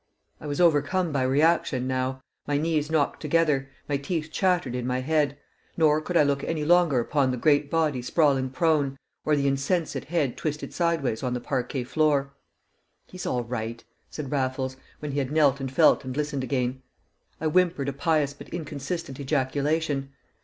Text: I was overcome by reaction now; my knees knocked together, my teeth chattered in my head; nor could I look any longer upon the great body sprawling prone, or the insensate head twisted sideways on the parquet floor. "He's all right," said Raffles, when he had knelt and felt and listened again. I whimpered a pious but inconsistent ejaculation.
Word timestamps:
I 0.39 0.47
was 0.47 0.59
overcome 0.59 1.11
by 1.11 1.21
reaction 1.21 1.85
now; 1.85 2.23
my 2.47 2.57
knees 2.57 2.89
knocked 2.89 3.21
together, 3.21 3.69
my 3.87 3.97
teeth 3.97 4.31
chattered 4.31 4.73
in 4.73 4.87
my 4.87 5.01
head; 5.01 5.37
nor 5.77 6.01
could 6.01 6.17
I 6.17 6.23
look 6.23 6.43
any 6.43 6.65
longer 6.65 6.99
upon 6.99 7.29
the 7.29 7.37
great 7.37 7.69
body 7.69 8.01
sprawling 8.01 8.49
prone, 8.49 8.97
or 9.25 9.35
the 9.35 9.45
insensate 9.45 10.05
head 10.05 10.37
twisted 10.37 10.73
sideways 10.73 11.21
on 11.21 11.35
the 11.35 11.39
parquet 11.39 11.83
floor. 11.83 12.33
"He's 13.05 13.27
all 13.27 13.43
right," 13.43 13.83
said 14.09 14.31
Raffles, 14.31 14.75
when 15.01 15.11
he 15.11 15.19
had 15.19 15.31
knelt 15.31 15.59
and 15.59 15.71
felt 15.71 16.03
and 16.03 16.17
listened 16.17 16.43
again. 16.43 16.81
I 17.39 17.45
whimpered 17.45 17.87
a 17.87 17.93
pious 17.93 18.33
but 18.33 18.49
inconsistent 18.49 19.19
ejaculation. 19.19 20.13